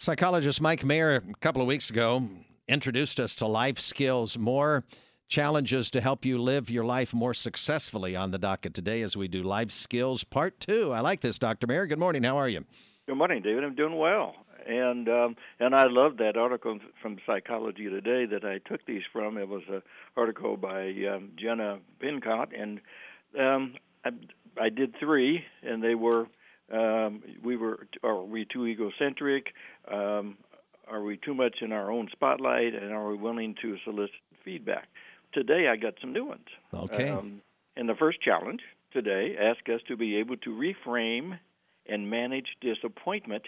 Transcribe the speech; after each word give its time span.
Psychologist 0.00 0.62
Mike 0.62 0.82
Mayer, 0.82 1.16
a 1.16 1.34
couple 1.40 1.60
of 1.60 1.68
weeks 1.68 1.90
ago, 1.90 2.26
introduced 2.66 3.20
us 3.20 3.34
to 3.34 3.46
life 3.46 3.78
skills, 3.78 4.38
more 4.38 4.82
challenges 5.28 5.90
to 5.90 6.00
help 6.00 6.24
you 6.24 6.40
live 6.40 6.70
your 6.70 6.86
life 6.86 7.12
more 7.12 7.34
successfully 7.34 8.16
on 8.16 8.30
the 8.30 8.38
docket 8.38 8.72
today 8.72 9.02
as 9.02 9.14
we 9.14 9.28
do 9.28 9.42
life 9.42 9.70
skills 9.70 10.24
part 10.24 10.58
two. 10.58 10.90
I 10.90 11.00
like 11.00 11.20
this, 11.20 11.38
Dr. 11.38 11.66
Mayer. 11.66 11.84
Good 11.84 11.98
morning. 11.98 12.22
How 12.22 12.38
are 12.38 12.48
you? 12.48 12.64
Good 13.06 13.16
morning, 13.16 13.42
David. 13.42 13.62
I'm 13.62 13.74
doing 13.74 13.98
well. 13.98 14.36
And 14.66 15.06
um, 15.10 15.36
and 15.58 15.74
I 15.74 15.84
love 15.86 16.16
that 16.16 16.34
article 16.34 16.78
from 17.02 17.18
Psychology 17.26 17.90
Today 17.90 18.24
that 18.24 18.42
I 18.42 18.56
took 18.66 18.86
these 18.86 19.02
from. 19.12 19.36
It 19.36 19.48
was 19.50 19.64
an 19.68 19.82
article 20.16 20.56
by 20.56 20.94
um, 21.14 21.32
Jena 21.36 21.78
Pincott, 22.00 22.54
and 22.58 22.80
um, 23.38 23.74
I, 24.02 24.12
I 24.58 24.70
did 24.70 24.94
three, 24.98 25.44
and 25.62 25.84
they 25.84 25.94
were 25.94 26.26
um, 26.72 27.22
we 27.42 27.56
were 27.56 27.86
are 28.02 28.22
we 28.22 28.44
too 28.44 28.66
egocentric? 28.66 29.46
Um, 29.90 30.36
are 30.88 31.02
we 31.02 31.16
too 31.16 31.34
much 31.34 31.56
in 31.60 31.72
our 31.72 31.90
own 31.90 32.08
spotlight? 32.12 32.74
And 32.74 32.92
are 32.92 33.08
we 33.08 33.16
willing 33.16 33.54
to 33.62 33.76
solicit 33.84 34.14
feedback? 34.44 34.88
Today, 35.32 35.68
I 35.68 35.76
got 35.76 35.94
some 36.00 36.12
new 36.12 36.24
ones. 36.24 36.46
Okay. 36.74 37.08
Um, 37.08 37.40
and 37.76 37.88
the 37.88 37.94
first 37.94 38.20
challenge 38.20 38.60
today 38.92 39.36
asked 39.40 39.68
us 39.68 39.80
to 39.88 39.96
be 39.96 40.16
able 40.16 40.36
to 40.38 40.50
reframe 40.50 41.38
and 41.86 42.10
manage 42.10 42.48
disappointment 42.60 43.44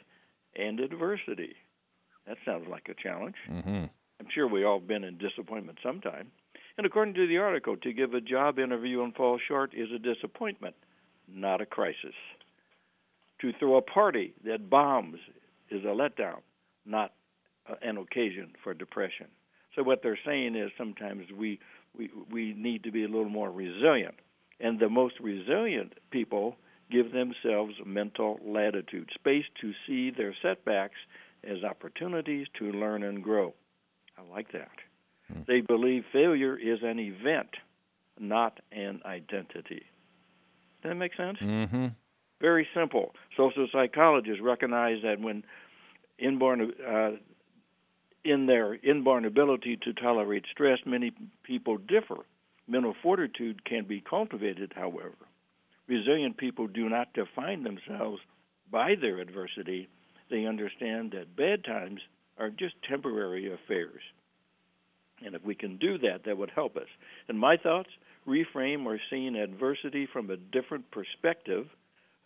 and 0.56 0.80
adversity. 0.80 1.56
That 2.26 2.36
sounds 2.44 2.68
like 2.68 2.88
a 2.88 2.94
challenge. 2.94 3.34
Mm-hmm. 3.50 3.84
I'm 4.20 4.28
sure 4.32 4.46
we 4.46 4.64
all 4.64 4.78
been 4.78 5.02
in 5.02 5.18
disappointment 5.18 5.78
sometime. 5.82 6.30
And 6.78 6.86
according 6.86 7.14
to 7.14 7.26
the 7.26 7.38
article, 7.38 7.76
to 7.78 7.92
give 7.92 8.14
a 8.14 8.20
job 8.20 8.58
interview 8.58 9.02
and 9.02 9.14
fall 9.14 9.38
short 9.48 9.74
is 9.74 9.88
a 9.94 9.98
disappointment, 9.98 10.76
not 11.28 11.60
a 11.60 11.66
crisis. 11.66 12.14
To 13.42 13.52
throw 13.58 13.76
a 13.76 13.82
party 13.82 14.34
that 14.44 14.70
bombs 14.70 15.18
is 15.70 15.82
a 15.84 15.88
letdown, 15.88 16.38
not 16.86 17.12
an 17.82 17.96
occasion 17.96 18.52
for 18.62 18.72
depression. 18.72 19.26
So 19.74 19.82
what 19.82 20.02
they're 20.02 20.18
saying 20.24 20.54
is 20.54 20.70
sometimes 20.78 21.26
we 21.36 21.58
we 21.96 22.10
we 22.30 22.54
need 22.54 22.84
to 22.84 22.92
be 22.92 23.04
a 23.04 23.08
little 23.08 23.28
more 23.28 23.50
resilient, 23.50 24.14
and 24.60 24.78
the 24.78 24.88
most 24.88 25.14
resilient 25.20 25.94
people 26.10 26.56
give 26.90 27.12
themselves 27.12 27.74
mental 27.84 28.38
latitude, 28.46 29.08
space 29.14 29.46
to 29.60 29.72
see 29.86 30.10
their 30.10 30.34
setbacks 30.42 30.98
as 31.42 31.64
opportunities 31.64 32.46
to 32.58 32.70
learn 32.70 33.02
and 33.02 33.24
grow. 33.24 33.54
I 34.16 34.22
like 34.32 34.52
that. 34.52 34.70
Mm. 35.32 35.46
They 35.46 35.60
believe 35.62 36.04
failure 36.12 36.56
is 36.56 36.80
an 36.82 36.98
event, 36.98 37.48
not 38.20 38.60
an 38.70 39.00
identity. 39.04 39.86
Does 40.82 40.90
that 40.90 40.94
make 40.94 41.14
sense? 41.16 41.38
Mm-hmm. 41.38 41.86
Very 42.42 42.66
simple. 42.74 43.14
Social 43.36 43.68
psychologists 43.72 44.42
recognize 44.42 44.98
that 45.04 45.20
when 45.20 45.44
inborn 46.18 46.72
uh, 46.86 47.10
in 48.24 48.46
their 48.46 48.74
inborn 48.74 49.24
ability 49.24 49.78
to 49.84 49.92
tolerate 49.92 50.44
stress, 50.50 50.80
many 50.84 51.12
people 51.44 51.78
differ. 51.78 52.16
Mental 52.66 52.94
fortitude 53.00 53.64
can 53.64 53.84
be 53.84 54.00
cultivated, 54.00 54.72
however. 54.74 55.14
Resilient 55.86 56.36
people 56.36 56.66
do 56.66 56.88
not 56.88 57.12
define 57.14 57.62
themselves 57.62 58.20
by 58.70 58.94
their 59.00 59.18
adversity. 59.18 59.88
They 60.28 60.44
understand 60.44 61.12
that 61.12 61.36
bad 61.36 61.64
times 61.64 62.00
are 62.38 62.50
just 62.50 62.74
temporary 62.88 63.52
affairs. 63.52 64.02
And 65.24 65.36
if 65.36 65.44
we 65.44 65.54
can 65.54 65.76
do 65.78 65.98
that, 65.98 66.24
that 66.24 66.38
would 66.38 66.50
help 66.50 66.76
us. 66.76 66.88
And 67.28 67.38
my 67.38 67.56
thoughts 67.56 67.90
reframe 68.26 68.84
or 68.84 68.98
seeing 69.10 69.36
adversity 69.36 70.08
from 70.12 70.30
a 70.30 70.36
different 70.36 70.90
perspective, 70.90 71.66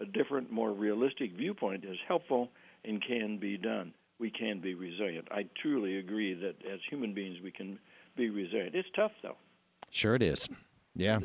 a 0.01 0.05
different, 0.05 0.51
more 0.51 0.73
realistic 0.73 1.33
viewpoint 1.33 1.85
is 1.85 1.97
helpful 2.07 2.51
and 2.85 3.03
can 3.05 3.39
be 3.39 3.57
done. 3.57 3.93
We 4.19 4.31
can 4.31 4.61
be 4.61 4.75
resilient. 4.75 5.29
I 5.31 5.47
truly 5.61 5.99
agree 5.99 6.35
that 6.35 6.57
as 6.71 6.81
human 6.89 7.13
beings, 7.15 7.39
we 7.43 7.51
can 7.51 7.79
be 8.17 8.31
resilient. 8.31 8.75
It's 8.75 8.89
tough, 8.95 9.13
though. 9.23 9.37
Sure, 9.91 10.15
it 10.15 10.23
is. 10.23 10.49
Yeah. 10.95 11.21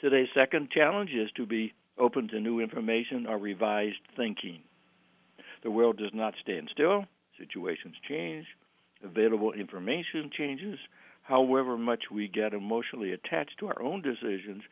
Today's 0.00 0.28
second 0.34 0.70
challenge 0.70 1.10
is 1.10 1.30
to 1.36 1.44
be 1.44 1.72
open 1.98 2.28
to 2.28 2.40
new 2.40 2.60
information 2.60 3.26
or 3.26 3.36
revised 3.38 3.98
thinking. 4.16 4.60
The 5.64 5.70
world 5.72 5.98
does 5.98 6.12
not 6.14 6.34
stand 6.40 6.68
still, 6.72 7.04
situations 7.36 7.96
change, 8.08 8.46
available 9.02 9.52
information 9.52 10.30
changes. 10.36 10.78
However 11.22 11.76
much 11.76 12.04
we 12.12 12.28
get 12.28 12.54
emotionally 12.54 13.12
attached 13.12 13.58
to 13.58 13.66
our 13.66 13.82
own 13.82 14.02
decisions, 14.02 14.62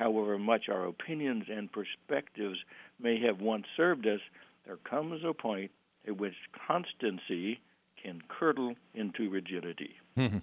however 0.00 0.38
much 0.38 0.68
our 0.68 0.86
opinions 0.86 1.44
and 1.48 1.70
perspectives 1.70 2.58
may 2.98 3.20
have 3.20 3.40
once 3.40 3.66
served 3.76 4.06
us, 4.06 4.20
there 4.66 4.78
comes 4.78 5.22
a 5.24 5.34
point 5.34 5.70
at 6.08 6.16
which 6.16 6.34
constancy 6.66 7.60
can 8.02 8.20
curdle 8.28 8.74
into 8.94 9.28
rigidity. 9.30 9.94
Mm-hmm. 10.16 10.38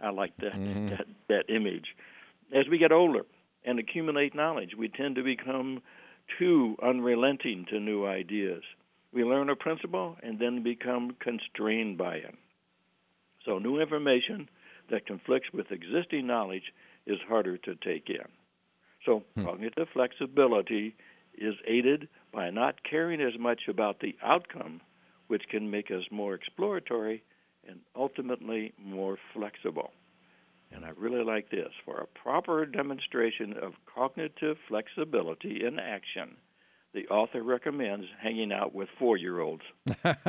I 0.00 0.10
like 0.10 0.36
that, 0.38 0.52
mm-hmm. 0.52 0.88
that 0.88 1.06
that 1.28 1.44
image. 1.48 1.94
As 2.52 2.66
we 2.68 2.76
get 2.76 2.92
older, 2.92 3.22
and 3.64 3.78
accumulate 3.78 4.34
knowledge. 4.34 4.72
We 4.76 4.88
tend 4.88 5.16
to 5.16 5.22
become 5.22 5.82
too 6.38 6.76
unrelenting 6.82 7.66
to 7.70 7.80
new 7.80 8.06
ideas. 8.06 8.62
We 9.12 9.24
learn 9.24 9.50
a 9.50 9.56
principle 9.56 10.16
and 10.22 10.38
then 10.38 10.62
become 10.62 11.16
constrained 11.20 11.98
by 11.98 12.16
it. 12.16 12.34
So, 13.44 13.58
new 13.58 13.80
information 13.80 14.48
that 14.90 15.06
conflicts 15.06 15.48
with 15.52 15.70
existing 15.70 16.26
knowledge 16.26 16.72
is 17.06 17.18
harder 17.28 17.58
to 17.58 17.74
take 17.76 18.08
in. 18.08 18.26
So, 19.04 19.22
hmm. 19.34 19.44
cognitive 19.44 19.88
flexibility 19.92 20.94
is 21.36 21.54
aided 21.66 22.08
by 22.32 22.50
not 22.50 22.82
caring 22.88 23.20
as 23.20 23.38
much 23.38 23.62
about 23.68 24.00
the 24.00 24.14
outcome, 24.22 24.80
which 25.28 25.42
can 25.50 25.70
make 25.70 25.90
us 25.90 26.04
more 26.10 26.34
exploratory 26.34 27.22
and 27.66 27.80
ultimately 27.96 28.72
more 28.78 29.18
flexible. 29.32 29.90
And 30.74 30.84
I 30.84 30.90
really 30.96 31.22
like 31.22 31.50
this 31.50 31.68
for 31.84 31.98
a 31.98 32.06
proper 32.06 32.64
demonstration 32.64 33.54
of 33.60 33.74
cognitive 33.92 34.56
flexibility 34.68 35.64
in 35.64 35.78
action. 35.78 36.36
The 36.94 37.06
author 37.08 37.42
recommends 37.42 38.06
hanging 38.22 38.52
out 38.52 38.74
with 38.74 38.88
four 38.98 39.16
year 39.16 39.40
olds. 39.40 39.62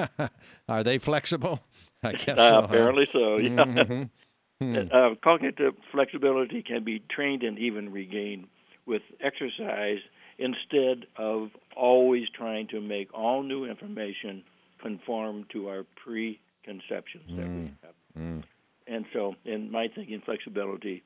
Are 0.69 0.83
they 0.83 0.97
flexible? 0.97 1.59
I 2.01 2.11
guess 2.13 2.37
uh, 2.39 2.49
so, 2.51 2.59
Apparently 2.59 3.05
huh? 3.11 3.19
so, 3.19 3.37
yeah. 3.37 3.49
Mm-hmm. 3.49 4.03
Hmm. 4.61 4.75
Uh, 4.77 5.15
cognitive 5.21 5.73
flexibility 5.91 6.61
can 6.61 6.83
be 6.85 7.03
trained 7.13 7.43
and 7.43 7.57
even 7.57 7.91
regained 7.91 8.47
with 8.85 9.01
exercise 9.21 9.99
instead 10.37 11.05
of 11.17 11.49
always 11.75 12.27
trying 12.35 12.67
to 12.67 12.81
make 12.81 13.13
all 13.13 13.43
new 13.43 13.65
information 13.65 14.43
conform 14.81 15.45
to 15.53 15.69
our 15.69 15.85
preconceptions 16.03 17.29
mm. 17.29 17.37
that 17.37 17.47
we 17.47 17.61
mm. 17.61 17.73
have. 17.81 17.93
Mm. 18.17 18.43
And 18.85 19.05
so, 19.13 19.35
in 19.45 19.71
my 19.71 19.87
thinking, 19.87 20.21
flexibility 20.25 21.03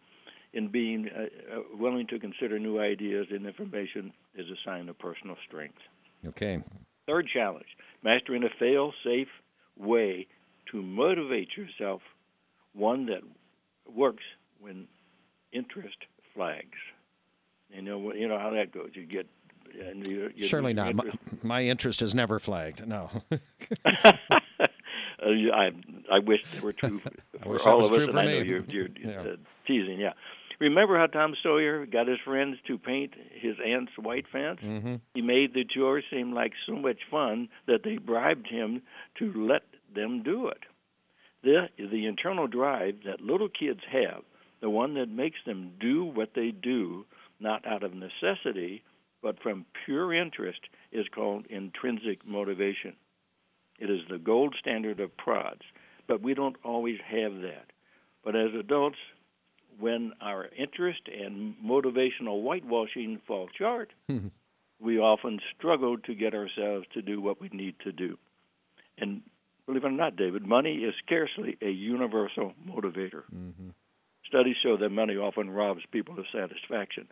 in 0.54 0.70
being 0.70 1.10
uh, 1.16 1.58
uh, 1.58 1.62
willing 1.78 2.08
to 2.08 2.20
consider 2.20 2.58
new 2.58 2.80
ideas 2.80 3.28
and 3.30 3.46
information 3.46 4.12
is 4.36 4.48
a 4.48 4.56
sign 4.66 4.90
of 4.90 4.98
personal 4.98 5.36
strength. 5.48 5.78
Okay. 6.26 6.64
Third 7.06 7.28
challenge 7.32 7.68
mastering 8.04 8.44
a 8.44 8.50
fail 8.60 8.94
safe 9.04 9.28
way 9.78 10.28
to 10.72 10.82
motivate 10.82 11.50
yourself, 11.56 12.02
one 12.74 13.06
that 13.08 13.22
works 13.94 14.24
when 14.60 14.88
interest 15.52 15.98
flags. 16.34 16.78
You 17.70 17.82
know, 17.82 18.14
you 18.14 18.28
know 18.28 18.40
how 18.40 18.52
that 18.52 18.72
goes. 18.72 18.92
You 18.94 19.06
get 19.06 19.28
and 19.80 20.08
you, 20.08 20.32
you 20.36 20.48
Surely 20.48 20.74
not. 20.74 20.96
My, 20.96 21.04
my, 21.44 21.64
interest 21.64 22.00
has 22.00 22.16
never 22.16 22.40
flagged. 22.40 22.88
No. 22.88 23.10
Uh, 25.20 25.30
I 25.52 25.72
I 26.12 26.20
wish 26.20 26.44
they 26.46 26.60
were 26.60 26.74
true 26.74 27.02
for 27.44 27.60
all 27.68 27.84
of 27.84 27.92
us, 27.92 28.10
and 28.10 28.20
I 28.20 28.26
know 28.26 28.38
you're, 28.38 28.64
you're 28.68 28.88
yeah. 29.04 29.22
uh, 29.22 29.36
teasing. 29.66 30.00
Yeah. 30.00 30.14
Remember 30.60 30.98
how 30.98 31.08
Tom 31.08 31.36
Sawyer 31.42 31.88
got 31.88 32.08
his 32.08 32.20
friends 32.24 32.58
to 32.68 32.78
paint 32.78 33.14
his 33.34 33.56
aunt's 33.66 33.94
white 33.98 34.26
fence? 34.32 34.60
Mm-hmm. 34.64 34.96
He 35.16 35.22
made 35.22 35.56
the 35.56 35.66
chore 35.66 36.04
seem 36.12 36.34
like 36.34 36.54
so 36.68 36.76
much 36.76 37.00
fun 37.10 37.50
that 37.66 37.80
they 37.84 37.98
bribed 37.98 38.48
him 38.48 38.84
to 39.18 39.34
let 39.34 39.64
them 39.94 40.24
do 40.24 40.48
it. 40.48 40.64
The, 41.44 41.68
the 41.78 42.06
internal 42.06 42.48
drive 42.48 42.96
that 43.06 43.22
little 43.22 43.50
kids 43.50 43.82
have, 43.92 44.24
the 44.62 44.70
one 44.70 44.96
that 44.96 45.10
makes 45.10 45.40
them 45.46 45.74
do 45.80 46.06
what 46.06 46.30
they 46.36 46.52
do, 46.52 47.06
not 47.40 47.66
out 47.66 47.84
of 47.84 47.94
necessity, 47.94 48.84
but 49.22 49.42
from 49.42 49.66
pure 49.86 50.14
interest, 50.14 50.60
is 50.92 51.06
called 51.14 51.46
intrinsic 51.48 52.26
motivation. 52.26 52.96
It 53.80 53.90
is 53.90 54.02
the 54.10 54.18
gold 54.18 54.56
standard 54.60 55.00
of 55.00 55.16
prods, 55.18 55.62
but 56.08 56.22
we 56.22 56.34
don't 56.34 56.56
always 56.64 57.00
have 57.06 57.42
that. 57.42 57.72
But 58.24 58.36
as 58.36 58.54
adults, 58.60 58.98
when 59.80 60.14
our 60.22 60.48
interest 60.58 61.02
and 61.08 61.56
motivational 61.64 62.42
whitewashing 62.42 63.22
fall 63.28 63.48
short, 63.58 63.92
we 64.80 65.00
often 65.00 65.40
struggle 65.56 65.98
to 65.98 66.16
get 66.16 66.34
ourselves 66.34 66.88
to 66.94 67.02
do 67.02 67.22
what 67.22 67.40
we 67.40 67.50
need 67.52 67.76
to 67.84 67.92
do. 67.92 68.18
And 68.98 69.22
believe 69.66 69.84
it 69.84 69.88
or 69.88 69.92
not, 69.92 70.16
David, 70.16 70.46
money 70.46 70.78
is 70.78 70.94
scarcely 71.06 71.58
a 71.62 71.70
universal 71.70 72.54
motivator. 72.68 73.24
Mm-hmm. 73.36 73.70
Studies 74.28 74.56
show 74.62 74.78
that 74.78 74.90
money 74.90 75.16
often 75.16 75.50
robs 75.50 75.82
people 75.92 76.20
of 76.20 76.26
satisfaction. 76.34 77.08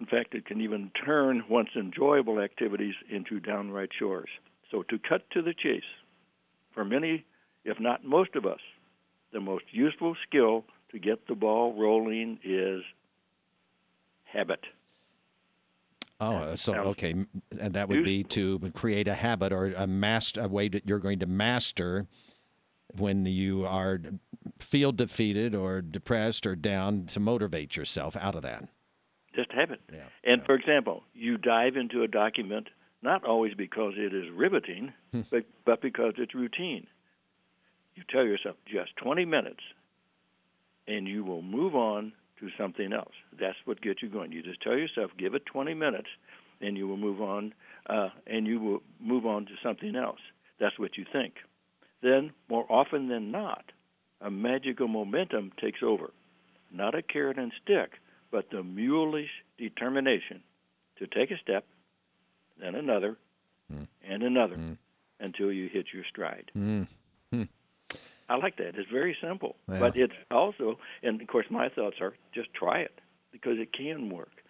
In 0.00 0.06
fact, 0.06 0.34
it 0.34 0.46
can 0.46 0.60
even 0.60 0.90
turn 1.04 1.44
once 1.48 1.70
enjoyable 1.76 2.40
activities 2.40 2.94
into 3.10 3.40
downright 3.40 3.90
chores. 3.98 4.28
So, 4.70 4.82
to 4.84 4.98
cut 4.98 5.28
to 5.30 5.42
the 5.42 5.54
chase, 5.54 5.82
for 6.72 6.84
many, 6.84 7.24
if 7.64 7.78
not 7.78 8.04
most 8.04 8.34
of 8.34 8.46
us, 8.46 8.60
the 9.32 9.40
most 9.40 9.64
useful 9.70 10.16
skill 10.26 10.64
to 10.90 10.98
get 10.98 11.26
the 11.26 11.34
ball 11.34 11.74
rolling 11.74 12.38
is 12.44 12.82
habit. 14.24 14.60
Oh, 16.20 16.54
so 16.54 16.74
okay, 16.74 17.14
and 17.58 17.74
that 17.74 17.88
would 17.88 18.04
be 18.04 18.22
to 18.24 18.70
create 18.74 19.08
a 19.08 19.14
habit 19.14 19.52
or 19.52 19.72
a 19.76 19.88
master 19.88 20.42
a 20.42 20.48
way 20.48 20.68
that 20.68 20.86
you're 20.86 21.00
going 21.00 21.18
to 21.18 21.26
master 21.26 22.06
when 22.96 23.26
you 23.26 23.66
are 23.66 24.00
feel 24.58 24.92
defeated 24.92 25.54
or 25.54 25.80
depressed 25.80 26.46
or 26.46 26.56
down 26.56 27.06
to 27.06 27.20
motivate 27.20 27.76
yourself 27.76 28.16
out 28.16 28.34
of 28.34 28.42
that. 28.42 28.68
Just 29.34 29.50
habit. 29.52 29.80
Yeah. 29.92 30.00
And 30.24 30.40
yeah. 30.40 30.46
for 30.46 30.54
example, 30.54 31.04
you 31.14 31.38
dive 31.38 31.76
into 31.76 32.02
a 32.02 32.08
document 32.08 32.68
not 33.02 33.24
always 33.24 33.54
because 33.54 33.94
it 33.96 34.14
is 34.14 34.30
riveting, 34.30 34.92
Hmm. 35.12 35.22
but 35.30 35.44
but 35.64 35.80
because 35.80 36.14
it's 36.18 36.34
routine. 36.34 36.86
You 37.94 38.04
tell 38.08 38.24
yourself 38.24 38.56
just 38.66 38.96
20 38.96 39.24
minutes, 39.24 39.60
and 40.86 41.06
you 41.06 41.24
will 41.24 41.42
move 41.42 41.74
on 41.74 42.12
to 42.40 42.48
something 42.56 42.92
else. 42.92 43.12
That's 43.38 43.58
what 43.64 43.80
gets 43.80 44.02
you 44.02 44.08
going. 44.08 44.32
You 44.32 44.42
just 44.42 44.62
tell 44.62 44.76
yourself, 44.76 45.10
give 45.18 45.34
it 45.34 45.44
20 45.46 45.74
minutes, 45.74 46.08
and 46.60 46.76
you 46.76 46.88
will 46.88 46.96
move 46.96 47.20
on, 47.20 47.52
uh, 47.86 48.08
and 48.26 48.46
you 48.46 48.60
will 48.60 48.82
move 48.98 49.26
on 49.26 49.44
to 49.46 49.52
something 49.62 49.94
else. 49.94 50.20
That's 50.58 50.78
what 50.78 50.96
you 50.96 51.04
think. 51.12 51.34
Then, 52.02 52.32
more 52.48 52.66
often 52.70 53.08
than 53.08 53.30
not, 53.30 53.64
a 54.20 54.30
magical 54.30 54.88
momentum 54.88 55.52
takes 55.60 55.82
over. 55.82 56.10
Not 56.70 56.94
a 56.94 57.02
carrot 57.02 57.38
and 57.38 57.52
stick, 57.62 57.92
but 58.30 58.50
the 58.50 58.62
mulish 58.62 59.30
determination 59.58 60.42
to 60.98 61.06
take 61.06 61.30
a 61.30 61.38
step, 61.38 61.64
then 62.58 62.74
another, 62.74 63.16
Mm. 63.72 63.86
and 64.02 64.22
another, 64.22 64.56
Mm. 64.56 64.76
until 65.20 65.52
you 65.52 65.68
hit 65.68 65.92
your 65.92 66.04
stride. 66.04 66.50
Mm. 66.56 66.88
I 68.28 68.36
like 68.36 68.56
that. 68.56 68.76
It's 68.78 68.88
very 68.90 69.14
simple, 69.20 69.56
Yeah. 69.68 69.78
but 69.80 69.96
it's 69.96 70.14
also, 70.30 70.78
and 71.02 71.20
of 71.20 71.26
course, 71.28 71.50
my 71.50 71.68
thoughts 71.68 72.00
are 72.00 72.14
just 72.32 72.52
try 72.54 72.80
it 72.80 72.98
because 73.30 73.58
it 73.58 73.72
can 73.72 74.08
work. 74.08 74.42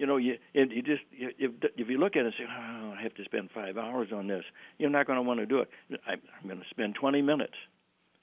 You 0.00 0.06
know, 0.06 0.16
you 0.16 0.38
and 0.54 0.72
you 0.72 0.80
just 0.80 1.02
you, 1.10 1.28
if 1.38 1.50
if 1.76 1.90
you 1.90 1.98
look 1.98 2.16
at 2.16 2.20
it 2.20 2.24
and 2.24 2.34
say, 2.38 2.44
oh, 2.48 2.94
I 2.98 3.02
have 3.02 3.12
to 3.16 3.24
spend 3.24 3.50
five 3.54 3.76
hours 3.76 4.08
on 4.14 4.28
this, 4.28 4.44
you're 4.78 4.88
not 4.88 5.06
going 5.06 5.18
to 5.18 5.22
want 5.22 5.40
to 5.40 5.46
do 5.46 5.58
it. 5.58 5.68
I, 6.06 6.12
I'm 6.12 6.48
going 6.48 6.58
to 6.58 6.64
spend 6.70 6.94
20 6.94 7.20
minutes, 7.20 7.52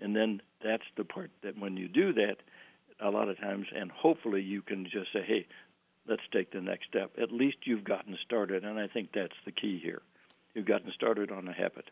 and 0.01 0.15
then 0.15 0.41
that's 0.63 0.89
the 0.97 1.03
part 1.03 1.29
that 1.43 1.55
when 1.59 1.77
you 1.77 1.87
do 1.87 2.13
that, 2.13 2.37
a 2.99 3.11
lot 3.11 3.29
of 3.29 3.39
times, 3.39 3.67
and 3.75 3.91
hopefully 3.91 4.41
you 4.41 4.63
can 4.63 4.85
just 4.85 5.13
say, 5.13 5.21
hey, 5.23 5.45
let's 6.09 6.23
take 6.33 6.49
the 6.51 6.61
next 6.61 6.87
step. 6.87 7.11
At 7.21 7.31
least 7.31 7.57
you've 7.65 7.83
gotten 7.83 8.17
started, 8.25 8.63
and 8.63 8.79
I 8.79 8.87
think 8.87 9.09
that's 9.13 9.37
the 9.45 9.51
key 9.51 9.79
here. 9.79 10.01
You've 10.55 10.65
gotten 10.65 10.91
started 10.95 11.31
on 11.31 11.47
a 11.47 11.53
habit. 11.53 11.91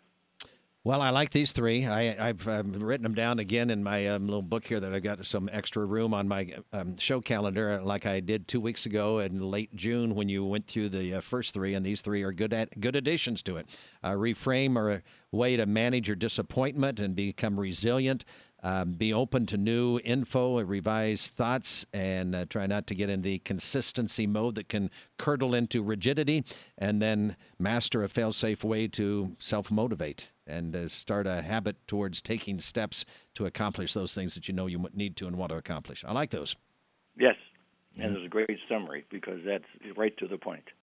Well, 0.85 1.01
I 1.01 1.09
like 1.09 1.31
these 1.31 1.51
three. 1.51 1.87
I, 1.87 2.29
I've 2.29 2.47
um, 2.47 2.71
written 2.73 3.01
them 3.01 3.15
down 3.15 3.39
again 3.39 3.71
in 3.71 3.83
my 3.83 4.05
um, 4.05 4.27
little 4.27 4.43
book 4.43 4.67
here 4.67 4.79
that 4.79 4.93
I've 4.93 5.01
got 5.01 5.25
some 5.25 5.49
extra 5.51 5.83
room 5.83 6.13
on 6.13 6.27
my 6.27 6.53
um, 6.73 6.95
show 6.97 7.21
calendar, 7.21 7.81
like 7.81 8.05
I 8.05 8.19
did 8.19 8.47
two 8.47 8.61
weeks 8.61 8.85
ago 8.85 9.17
in 9.17 9.39
late 9.39 9.75
June 9.75 10.13
when 10.13 10.29
you 10.29 10.45
went 10.45 10.67
through 10.67 10.89
the 10.89 11.15
uh, 11.15 11.21
first 11.21 11.55
three, 11.55 11.73
and 11.73 11.83
these 11.83 12.01
three 12.01 12.21
are 12.21 12.31
good 12.31 12.53
at, 12.53 12.79
good 12.79 12.95
additions 12.95 13.41
to 13.43 13.57
it. 13.57 13.67
Uh, 14.03 14.11
reframe 14.11 14.77
or 14.77 14.91
a 14.91 15.01
way 15.31 15.57
to 15.57 15.65
manage 15.65 16.07
your 16.07 16.15
disappointment 16.15 16.99
and 16.99 17.15
become 17.15 17.59
resilient. 17.59 18.23
Um, 18.65 18.93
be 18.93 19.13
open 19.13 19.45
to 19.45 19.57
new 19.57 19.99
info, 20.03 20.59
revise 20.63 21.27
thoughts, 21.27 21.85
and 21.93 22.33
uh, 22.33 22.45
try 22.49 22.65
not 22.65 22.87
to 22.87 22.95
get 22.95 23.11
in 23.11 23.21
the 23.21 23.37
consistency 23.39 24.25
mode 24.25 24.55
that 24.55 24.69
can 24.69 24.89
curdle 25.19 25.53
into 25.53 25.83
rigidity. 25.83 26.43
And 26.79 26.99
then 26.99 27.35
master 27.59 28.03
a 28.03 28.09
fail-safe 28.09 28.63
way 28.63 28.87
to 28.87 29.35
self-motivate 29.37 30.31
and 30.47 30.75
uh, 30.75 30.87
start 30.87 31.27
a 31.27 31.43
habit 31.43 31.75
towards 31.85 32.23
taking 32.23 32.59
steps 32.59 33.05
to 33.35 33.45
accomplish 33.45 33.93
those 33.93 34.15
things 34.15 34.33
that 34.33 34.47
you 34.47 34.55
know 34.55 34.65
you 34.65 34.83
need 34.95 35.15
to 35.17 35.27
and 35.27 35.35
want 35.35 35.51
to 35.51 35.57
accomplish. 35.57 36.03
I 36.03 36.11
like 36.13 36.31
those. 36.31 36.55
Yes, 37.19 37.35
and 37.99 38.17
it's 38.17 38.25
a 38.25 38.29
great 38.29 38.57
summary 38.67 39.05
because 39.11 39.41
that's 39.45 39.95
right 39.95 40.17
to 40.17 40.27
the 40.27 40.39
point. 40.39 40.65